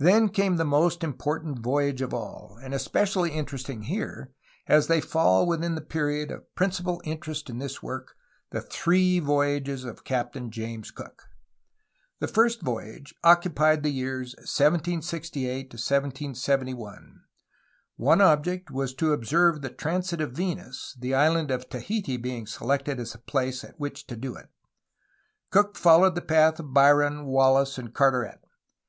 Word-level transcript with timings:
Then 0.00 0.28
came 0.30 0.56
the 0.56 0.64
most 0.64 1.04
important 1.04 1.60
voyage 1.60 2.02
of 2.02 2.12
all, 2.12 2.58
and 2.60 2.74
espe 2.74 3.02
cially 3.02 3.30
interesting 3.30 3.82
here, 3.82 4.32
as 4.66 4.88
they 4.88 5.00
fall 5.00 5.46
within 5.46 5.76
the 5.76 5.80
period 5.80 6.32
of 6.32 6.52
principal 6.56 7.00
interest 7.04 7.48
in 7.48 7.58
this 7.58 7.80
work, 7.80 8.16
the 8.50 8.60
three 8.60 9.20
voyages 9.20 9.84
of 9.84 10.02
Captain 10.02 10.50
James 10.50 10.90
Cook. 10.90 11.28
The 12.18 12.26
first 12.26 12.62
voyage 12.62 13.14
occupied 13.22 13.84
the 13.84 13.90
years 13.92 14.34
1768 14.38 15.72
1771. 15.72 17.20
One 17.94 18.20
object 18.20 18.72
was 18.72 18.94
to 18.94 19.12
observe 19.12 19.62
the 19.62 19.70
transit 19.70 20.20
of 20.20 20.32
Venus, 20.32 20.96
the 20.98 21.14
Island 21.14 21.52
of 21.52 21.68
Tahiti 21.68 22.16
being 22.16 22.48
selected 22.48 22.98
as 22.98 23.12
the 23.12 23.18
place 23.18 23.62
at 23.62 23.78
which 23.78 24.08
to 24.08 24.16
do 24.16 24.34
it. 24.34 24.48
Cook 25.52 25.76
followed 25.76 26.16
the 26.16 26.20
path 26.20 26.58
of 26.58 26.74
Biron, 26.74 27.26
Wallis, 27.26 27.78
and 27.78 27.94
Carteret. 27.94 28.40